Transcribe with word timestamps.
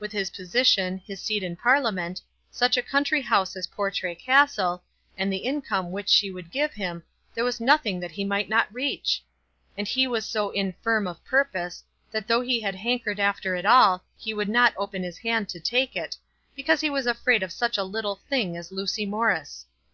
With 0.00 0.12
his 0.12 0.30
position, 0.30 0.96
his 1.06 1.20
seat 1.20 1.42
in 1.42 1.56
Parliament, 1.56 2.22
such 2.50 2.78
a 2.78 2.82
country 2.82 3.20
house 3.20 3.54
as 3.54 3.66
Portray 3.66 4.14
Castle, 4.14 4.82
and 5.18 5.30
the 5.30 5.44
income 5.44 5.92
which 5.92 6.08
she 6.08 6.30
would 6.30 6.50
give 6.50 6.72
him, 6.72 7.02
there 7.34 7.44
was 7.44 7.60
nothing 7.60 8.00
that 8.00 8.12
he 8.12 8.24
might 8.24 8.48
not 8.48 8.72
reach! 8.72 9.22
And 9.76 9.86
he 9.86 10.06
was 10.06 10.24
so 10.24 10.48
infirm 10.48 11.06
of 11.06 11.22
purpose, 11.22 11.84
that 12.10 12.26
though 12.26 12.40
he 12.40 12.60
had 12.62 12.76
hankered 12.76 13.20
after 13.20 13.54
it 13.56 13.66
all, 13.66 14.02
he 14.16 14.32
would 14.32 14.48
not 14.48 14.72
open 14.78 15.02
his 15.02 15.18
hand 15.18 15.50
to 15.50 15.60
take 15.60 15.94
it, 15.96 16.16
because 16.56 16.80
he 16.80 16.88
was 16.88 17.06
afraid 17.06 17.42
of 17.42 17.52
such 17.52 17.76
a 17.76 17.84
little 17.84 18.16
thing 18.30 18.56
as 18.56 18.72
Lucy 18.72 19.04
Morris! 19.04 19.66